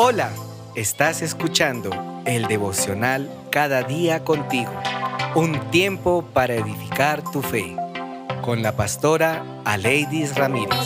Hola, 0.00 0.30
estás 0.76 1.22
escuchando 1.22 1.90
el 2.24 2.46
devocional 2.46 3.28
Cada 3.50 3.82
día 3.82 4.22
contigo, 4.22 4.70
un 5.34 5.58
tiempo 5.72 6.24
para 6.32 6.54
edificar 6.54 7.28
tu 7.32 7.42
fe, 7.42 7.74
con 8.40 8.62
la 8.62 8.76
pastora 8.76 9.44
Aleidis 9.64 10.36
Ramírez. 10.36 10.78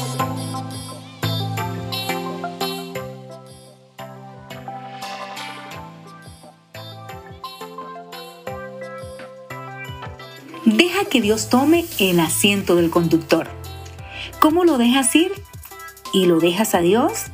Deja 10.65 11.05
que 11.05 11.21
Dios 11.21 11.51
tome 11.51 11.85
el 11.99 12.19
asiento 12.19 12.77
del 12.77 12.89
conductor. 12.89 13.47
¿Cómo 14.41 14.65
lo 14.65 14.79
dejas 14.79 15.15
ir? 15.15 15.33
¿Y 16.15 16.25
lo 16.25 16.41
dejas 16.41 16.75
a 16.75 16.79
Dios? 16.81 17.27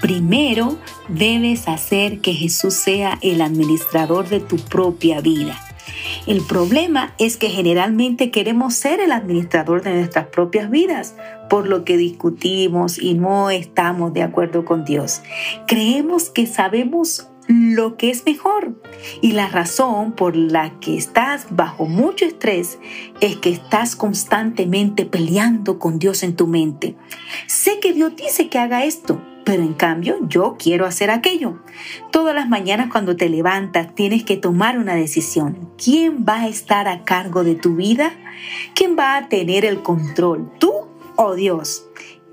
Primero 0.00 0.78
debes 1.08 1.68
hacer 1.68 2.20
que 2.20 2.34
Jesús 2.34 2.74
sea 2.74 3.18
el 3.20 3.40
administrador 3.40 4.28
de 4.28 4.40
tu 4.40 4.56
propia 4.56 5.20
vida. 5.20 5.58
El 6.26 6.42
problema 6.42 7.14
es 7.18 7.36
que 7.36 7.48
generalmente 7.48 8.30
queremos 8.30 8.74
ser 8.74 9.00
el 9.00 9.12
administrador 9.12 9.82
de 9.82 9.94
nuestras 9.94 10.26
propias 10.26 10.70
vidas, 10.70 11.16
por 11.48 11.66
lo 11.66 11.84
que 11.84 11.96
discutimos 11.96 12.98
y 12.98 13.14
no 13.14 13.50
estamos 13.50 14.12
de 14.12 14.22
acuerdo 14.22 14.64
con 14.64 14.84
Dios. 14.84 15.22
Creemos 15.66 16.30
que 16.30 16.46
sabemos 16.46 17.28
lo 17.48 17.96
que 17.96 18.10
es 18.10 18.24
mejor. 18.26 18.74
Y 19.22 19.32
la 19.32 19.48
razón 19.48 20.12
por 20.12 20.36
la 20.36 20.78
que 20.80 20.96
estás 20.96 21.46
bajo 21.50 21.86
mucho 21.86 22.26
estrés 22.26 22.78
es 23.20 23.36
que 23.36 23.50
estás 23.50 23.96
constantemente 23.96 25.06
peleando 25.06 25.78
con 25.78 25.98
Dios 25.98 26.22
en 26.22 26.36
tu 26.36 26.46
mente. 26.46 26.96
Sé 27.46 27.80
que 27.80 27.94
Dios 27.94 28.14
dice 28.16 28.48
que 28.48 28.58
haga 28.58 28.84
esto, 28.84 29.22
pero 29.48 29.62
en 29.62 29.72
cambio 29.72 30.18
yo 30.28 30.56
quiero 30.58 30.84
hacer 30.84 31.10
aquello. 31.10 31.58
Todas 32.10 32.34
las 32.34 32.50
mañanas 32.50 32.90
cuando 32.92 33.16
te 33.16 33.30
levantas 33.30 33.94
tienes 33.94 34.22
que 34.22 34.36
tomar 34.36 34.78
una 34.78 34.94
decisión. 34.94 35.70
¿Quién 35.82 36.26
va 36.28 36.42
a 36.42 36.48
estar 36.48 36.86
a 36.86 37.02
cargo 37.04 37.44
de 37.44 37.54
tu 37.54 37.74
vida? 37.74 38.12
¿Quién 38.74 38.94
va 38.94 39.16
a 39.16 39.30
tener 39.30 39.64
el 39.64 39.82
control? 39.82 40.52
¿Tú 40.58 40.74
o 41.16 41.34
Dios? 41.34 41.86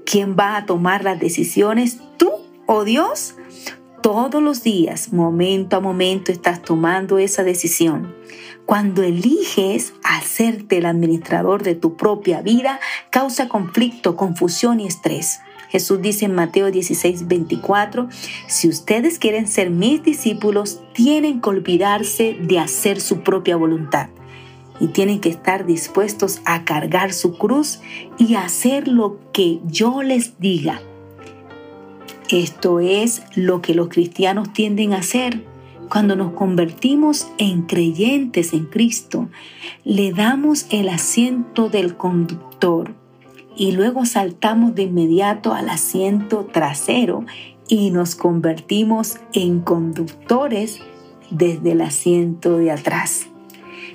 ¿Quién 0.06 0.36
va 0.38 0.58
a 0.58 0.66
tomar 0.66 1.06
las 1.06 1.18
decisiones? 1.18 2.02
¿Tú 2.18 2.32
o 2.66 2.84
Dios? 2.84 3.36
Todos 4.02 4.44
los 4.44 4.62
días, 4.62 5.14
momento 5.14 5.78
a 5.78 5.80
momento, 5.80 6.34
estás 6.34 6.64
tomando 6.64 7.18
esa 7.18 7.46
decisión. 7.46 8.14
Cuando 8.66 9.04
eliges 9.04 9.94
hacerte 10.04 10.80
el 10.80 10.86
administrador 10.86 11.64
de 11.64 11.76
tu 11.76 11.96
propia 11.96 12.42
vida, 12.42 12.82
causa 13.10 13.48
conflicto, 13.48 14.18
confusión 14.18 14.82
y 14.82 14.88
estrés. 14.88 15.40
Jesús 15.76 16.02
dice 16.02 16.24
en 16.24 16.34
Mateo 16.34 16.72
16, 16.72 17.28
24, 17.28 18.08
si 18.48 18.70
ustedes 18.70 19.20
quieren 19.20 19.46
ser 19.46 19.72
mis 19.72 20.02
discípulos, 20.02 20.80
tienen 20.94 21.42
que 21.42 21.50
olvidarse 21.50 22.38
de 22.40 22.60
hacer 22.60 23.02
su 23.02 23.24
propia 23.24 23.58
voluntad 23.58 24.08
y 24.80 24.88
tienen 24.88 25.20
que 25.20 25.28
estar 25.28 25.66
dispuestos 25.66 26.40
a 26.46 26.64
cargar 26.64 27.12
su 27.12 27.38
cruz 27.38 27.82
y 28.18 28.36
hacer 28.36 28.88
lo 28.88 29.20
que 29.34 29.60
yo 29.66 30.02
les 30.02 30.40
diga. 30.40 30.80
Esto 32.30 32.80
es 32.80 33.24
lo 33.36 33.62
que 33.62 33.76
los 33.76 33.90
cristianos 33.90 34.54
tienden 34.54 34.94
a 34.94 35.00
hacer. 35.00 35.44
Cuando 35.90 36.16
nos 36.16 36.32
convertimos 36.36 37.28
en 37.38 37.64
creyentes 37.64 38.54
en 38.54 38.64
Cristo, 38.68 39.28
le 39.84 40.14
damos 40.14 40.68
el 40.70 40.88
asiento 40.88 41.68
del 41.68 41.98
conductor 41.98 42.96
y 43.56 43.72
luego 43.72 44.06
saltamos 44.06 44.76
de 44.76 44.84
inmediato 44.84 45.54
al 45.54 45.70
asiento 45.70 46.46
trasero 46.46 47.26
y 47.68 47.92
nos 47.92 48.16
convertimos 48.16 49.18
en 49.34 49.62
conductores 49.62 50.82
desde 51.30 51.72
el 51.72 51.82
asiento 51.82 52.58
de 52.58 52.72
atrás. 52.72 53.28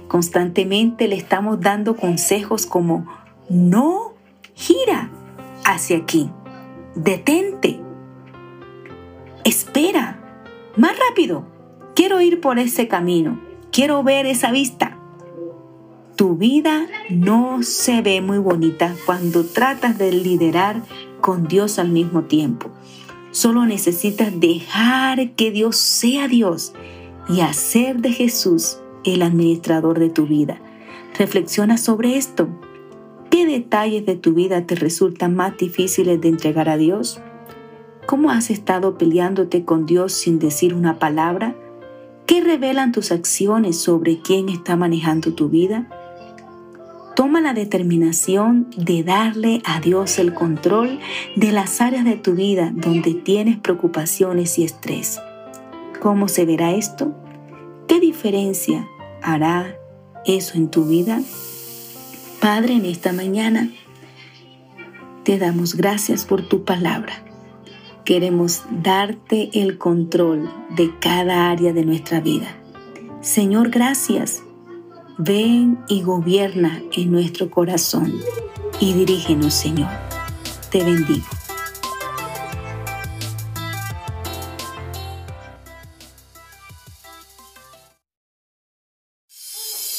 Constantemente 0.09 1.07
le 1.07 1.17
estamos 1.17 1.61
dando 1.61 1.95
consejos 1.95 2.67
como 2.67 3.07
no 3.49 4.15
gira 4.55 5.11
hacia 5.65 5.99
aquí, 5.99 6.31
detente, 6.95 7.81
espera, 9.45 10.19
más 10.77 10.93
rápido, 11.09 11.47
quiero 11.95 12.21
ir 12.21 12.41
por 12.41 12.59
ese 12.59 12.89
camino, 12.89 13.41
quiero 13.71 14.03
ver 14.03 14.27
esa 14.27 14.51
vista. 14.51 14.90
Vida 16.41 16.87
no 17.11 17.63
se 17.63 18.01
ve 18.01 18.23
muy 18.23 18.39
bonita 18.39 18.97
cuando 19.05 19.45
tratas 19.45 19.99
de 19.99 20.11
liderar 20.11 20.83
con 21.21 21.47
Dios 21.47 21.79
al 21.79 21.91
mismo 21.91 22.23
tiempo. 22.23 22.71
Solo 23.31 23.67
necesitas 23.67 24.41
dejar 24.41 25.33
que 25.33 25.51
Dios 25.51 25.77
sea 25.77 26.29
Dios 26.29 26.73
y 27.29 27.43
hacer 27.43 28.01
de 28.01 28.13
Jesús 28.13 28.79
el 29.05 29.21
administrador 29.21 29.99
de 29.99 30.09
tu 30.09 30.25
vida. 30.25 30.59
Reflexiona 31.19 31.77
sobre 31.77 32.17
esto. 32.17 32.49
¿Qué 33.29 33.45
detalles 33.45 34.07
de 34.07 34.17
tu 34.17 34.33
vida 34.33 34.67
te 34.67 34.77
resultan 34.77 35.35
más 35.37 35.59
difíciles 35.59 36.23
de 36.23 36.29
entregar 36.29 36.71
a 36.71 36.79
Dios? 36.79 37.21
¿Cómo 38.07 38.31
has 38.31 38.49
estado 38.49 38.97
peleándote 38.97 39.67
con 39.67 39.85
Dios 39.85 40.15
sin 40.15 40.39
decir 40.39 40.73
una 40.73 40.99
palabra? 40.99 41.55
¿Qué 42.25 42.41
revelan 42.41 42.93
tus 42.93 43.13
acciones 43.13 43.79
sobre 43.79 44.21
quién 44.23 44.49
está 44.49 44.75
manejando 44.75 45.35
tu 45.35 45.51
vida? 45.51 46.00
Toma 47.21 47.43
la 47.43 47.53
determinación 47.53 48.71
de 48.79 49.03
darle 49.03 49.61
a 49.67 49.79
Dios 49.79 50.19
el 50.19 50.33
control 50.33 50.99
de 51.37 51.53
las 51.53 51.83
áreas 51.83 52.07
de 52.07 52.17
tu 52.17 52.33
vida 52.33 52.73
donde 52.75 53.13
tienes 53.13 53.59
preocupaciones 53.59 54.59
y 54.59 54.65
estrés. 54.65 55.21
¿Cómo 56.01 56.29
se 56.29 56.47
verá 56.47 56.73
esto? 56.73 57.15
¿Qué 57.87 58.01
diferencia 58.01 58.89
hará 59.21 59.77
eso 60.25 60.57
en 60.57 60.71
tu 60.71 60.87
vida? 60.87 61.21
Padre, 62.41 62.73
en 62.73 62.87
esta 62.87 63.13
mañana 63.13 63.69
te 65.23 65.39
damos 65.39 65.75
gracias 65.75 66.25
por 66.25 66.49
tu 66.49 66.65
palabra. 66.65 67.13
Queremos 68.07 68.63
darte 68.71 69.51
el 69.53 69.77
control 69.77 70.51
de 70.75 70.91
cada 71.01 71.51
área 71.51 71.75
de 71.75 71.85
nuestra 71.85 72.21
vida. 72.21 72.49
Señor, 73.21 73.69
gracias 73.69 74.43
Ven 75.23 75.85
y 75.87 76.01
gobierna 76.01 76.81
en 76.93 77.13
nuestro 77.13 77.51
corazón 77.51 78.15
y 78.81 78.95
dirígenos, 78.95 79.53
Señor. 79.53 79.91
Te 80.71 80.83
bendigo. 80.83 81.27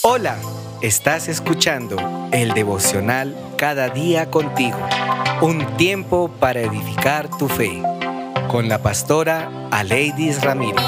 Hola, 0.02 0.38
estás 0.82 1.28
escuchando 1.28 1.98
el 2.32 2.56
devocional 2.56 3.36
Cada 3.58 3.90
día 3.90 4.32
contigo, 4.32 4.80
un 5.44 5.78
tiempo 5.78 6.32
para 6.40 6.62
edificar 6.62 7.30
tu 7.38 7.48
fe, 7.48 7.80
con 8.50 8.68
la 8.68 8.82
pastora 8.82 9.70
Aleidis 9.70 10.42
Ramírez. 10.42 10.82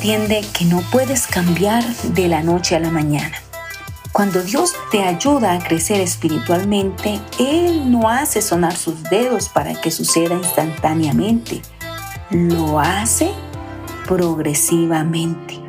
Entiende 0.00 0.40
que 0.58 0.64
no 0.64 0.80
puedes 0.90 1.26
cambiar 1.26 1.84
de 2.14 2.26
la 2.26 2.42
noche 2.42 2.74
a 2.74 2.80
la 2.80 2.90
mañana. 2.90 3.36
Cuando 4.12 4.42
Dios 4.42 4.72
te 4.90 5.02
ayuda 5.02 5.52
a 5.52 5.58
crecer 5.58 6.00
espiritualmente, 6.00 7.20
Él 7.38 7.90
no 7.90 8.08
hace 8.08 8.40
sonar 8.40 8.74
sus 8.74 9.02
dedos 9.10 9.50
para 9.50 9.78
que 9.78 9.90
suceda 9.90 10.36
instantáneamente. 10.36 11.60
Lo 12.30 12.80
hace 12.80 13.30
progresivamente. 14.06 15.60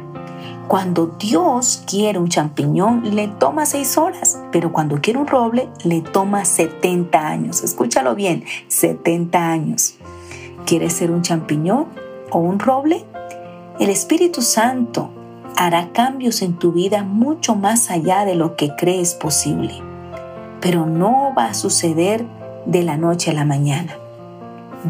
Cuando 0.69 1.07
Dios 1.07 1.83
quiere 1.85 2.17
un 2.17 2.29
champiñón, 2.29 3.13
le 3.13 3.27
toma 3.27 3.65
seis 3.65 3.97
horas, 3.97 4.39
pero 4.53 4.71
cuando 4.71 5.01
quiere 5.01 5.19
un 5.19 5.27
roble, 5.27 5.67
le 5.83 5.99
toma 5.99 6.45
70 6.45 7.19
años. 7.19 7.63
Escúchalo 7.65 8.15
bien, 8.15 8.45
70 8.69 9.51
años. 9.51 9.95
¿Quieres 10.65 10.93
ser 10.93 11.11
un 11.11 11.21
champiñón 11.21 11.87
o 12.29 12.39
un 12.39 12.59
roble? 12.59 13.10
El 13.79 13.89
Espíritu 13.89 14.41
Santo 14.41 15.09
hará 15.55 15.91
cambios 15.91 16.41
en 16.41 16.59
tu 16.59 16.71
vida 16.71 17.03
mucho 17.03 17.55
más 17.55 17.89
allá 17.89 18.25
de 18.25 18.35
lo 18.35 18.55
que 18.55 18.75
crees 18.75 19.15
posible, 19.15 19.73
pero 20.59 20.85
no 20.85 21.33
va 21.37 21.45
a 21.45 21.53
suceder 21.53 22.25
de 22.65 22.83
la 22.83 22.97
noche 22.97 23.31
a 23.31 23.33
la 23.33 23.45
mañana. 23.45 23.97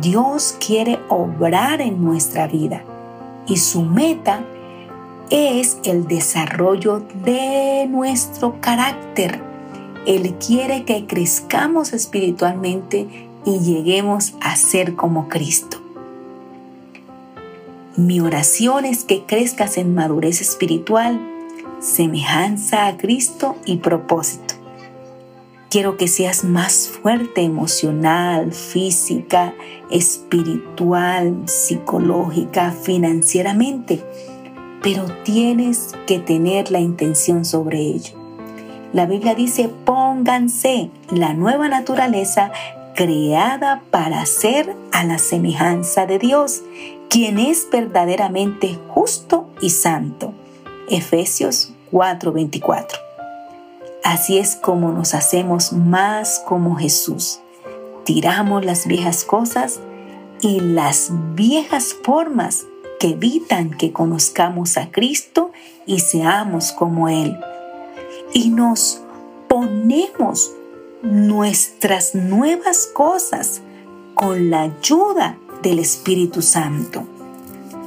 Dios 0.01 0.55
quiere 0.65 0.99
obrar 1.09 1.79
en 1.81 2.03
nuestra 2.03 2.47
vida 2.47 2.83
y 3.45 3.57
su 3.57 3.83
meta 3.83 4.41
es 5.29 5.77
el 5.83 6.07
desarrollo 6.07 7.03
de 7.23 7.87
nuestro 7.89 8.59
carácter. 8.61 9.41
Él 10.07 10.35
quiere 10.45 10.83
que 10.83 11.05
crezcamos 11.05 11.93
espiritualmente 11.93 13.29
y 13.45 13.59
lleguemos 13.59 14.33
a 14.41 14.55
ser 14.55 14.95
como 14.95 15.29
Cristo. 15.29 15.80
Mi 17.97 18.21
oración 18.21 18.85
es 18.85 19.03
que 19.03 19.25
crezcas 19.25 19.77
en 19.77 19.93
madurez 19.93 20.39
espiritual 20.39 21.19
semejanza 21.81 22.87
a 22.87 22.95
Cristo 22.95 23.57
y 23.65 23.77
propósito. 23.77 24.53
Quiero 25.69 25.97
que 25.97 26.07
seas 26.07 26.43
más 26.45 26.87
fuerte 26.87 27.41
emocional, 27.41 28.53
física, 28.53 29.53
espiritual, 29.89 31.43
psicológica, 31.45 32.71
financieramente, 32.71 34.01
pero 34.81 35.05
tienes 35.23 35.93
que 36.07 36.19
tener 36.19 36.71
la 36.71 36.79
intención 36.79 37.43
sobre 37.43 37.79
ello. 37.79 38.13
La 38.93 39.05
Biblia 39.05 39.35
dice, 39.35 39.69
pónganse 39.85 40.91
la 41.09 41.33
nueva 41.33 41.67
naturaleza 41.67 42.51
creada 42.95 43.81
para 43.91 44.25
ser 44.25 44.75
a 44.91 45.03
la 45.03 45.17
semejanza 45.17 46.05
de 46.05 46.19
Dios, 46.19 46.63
quien 47.11 47.39
es 47.39 47.67
verdaderamente 47.69 48.79
justo 48.87 49.49
y 49.59 49.71
santo. 49.71 50.33
Efesios 50.87 51.73
4:24. 51.91 52.97
Así 54.01 54.37
es 54.37 54.55
como 54.55 54.93
nos 54.93 55.13
hacemos 55.13 55.73
más 55.73 56.41
como 56.47 56.77
Jesús. 56.77 57.41
Tiramos 58.05 58.63
las 58.63 58.87
viejas 58.87 59.25
cosas 59.25 59.81
y 60.39 60.61
las 60.61 61.11
viejas 61.35 61.93
formas 62.01 62.63
que 62.97 63.09
evitan 63.09 63.71
que 63.71 63.91
conozcamos 63.91 64.77
a 64.77 64.89
Cristo 64.89 65.51
y 65.85 65.99
seamos 65.99 66.71
como 66.71 67.09
Él. 67.09 67.37
Y 68.31 68.51
nos 68.51 69.01
ponemos 69.49 70.53
nuestras 71.01 72.15
nuevas 72.15 72.87
cosas 72.87 73.61
con 74.15 74.49
la 74.49 74.61
ayuda 74.61 75.40
del 75.61 75.79
Espíritu 75.79 76.41
Santo. 76.41 77.03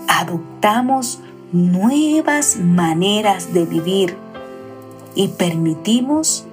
Adoptamos 0.09 1.21
nuevas 1.53 2.56
maneras 2.56 3.53
de 3.53 3.65
vivir 3.65 4.17
y 5.15 5.29
permitimos 5.29 6.47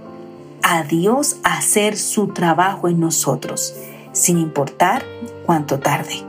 a 0.62 0.83
Dios 0.83 1.38
hacer 1.44 1.97
su 1.97 2.27
trabajo 2.27 2.88
en 2.88 3.00
nosotros, 3.00 3.73
sin 4.13 4.38
importar 4.38 5.03
cuánto 5.45 5.79
tarde. 5.79 6.23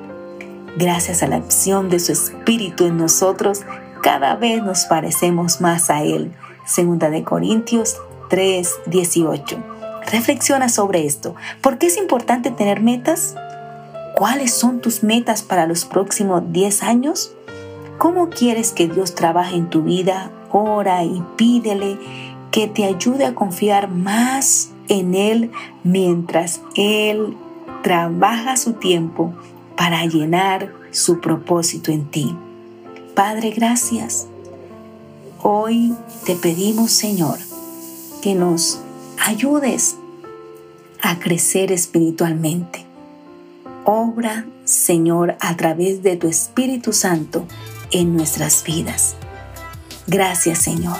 Gracias 0.76 1.22
a 1.22 1.26
la 1.26 1.36
acción 1.36 1.90
de 1.90 2.00
su 2.00 2.12
Espíritu 2.12 2.86
en 2.86 2.96
nosotros, 2.96 3.62
cada 4.02 4.36
vez 4.36 4.62
nos 4.62 4.86
parecemos 4.86 5.60
más 5.60 5.90
a 5.90 6.02
Él. 6.02 6.32
Segunda 6.64 7.10
de 7.10 7.24
Corintios 7.24 7.96
3, 8.30 8.68
18. 8.86 9.58
Reflexiona 10.10 10.68
sobre 10.68 11.06
esto. 11.06 11.34
¿Por 11.60 11.78
qué 11.78 11.86
es 11.86 11.98
importante 11.98 12.50
tener 12.50 12.80
metas? 12.80 13.34
¿Cuáles 14.14 14.52
son 14.52 14.80
tus 14.80 15.02
metas 15.02 15.42
para 15.42 15.66
los 15.66 15.84
próximos 15.84 16.42
10 16.52 16.82
años? 16.82 17.32
¿Cómo 17.98 18.28
quieres 18.28 18.72
que 18.72 18.88
Dios 18.88 19.14
trabaje 19.14 19.56
en 19.56 19.70
tu 19.70 19.82
vida? 19.82 20.30
Ora 20.50 21.02
y 21.04 21.22
pídele 21.36 21.98
que 22.50 22.68
te 22.68 22.84
ayude 22.84 23.24
a 23.24 23.34
confiar 23.34 23.88
más 23.88 24.70
en 24.88 25.14
Él 25.14 25.50
mientras 25.82 26.60
Él 26.74 27.36
trabaja 27.82 28.56
su 28.56 28.74
tiempo 28.74 29.32
para 29.76 30.04
llenar 30.04 30.72
su 30.90 31.20
propósito 31.20 31.90
en 31.90 32.10
ti. 32.10 32.36
Padre, 33.14 33.50
gracias. 33.50 34.26
Hoy 35.42 35.94
te 36.26 36.34
pedimos, 36.34 36.92
Señor, 36.92 37.38
que 38.20 38.34
nos 38.34 38.80
ayudes 39.18 39.96
a 41.00 41.18
crecer 41.18 41.72
espiritualmente. 41.72 42.81
Obra, 43.84 44.46
Señor, 44.64 45.36
a 45.40 45.56
través 45.56 46.02
de 46.02 46.16
tu 46.16 46.28
Espíritu 46.28 46.92
Santo 46.92 47.46
en 47.90 48.16
nuestras 48.16 48.62
vidas. 48.64 49.16
Gracias, 50.06 50.58
Señor. 50.58 50.98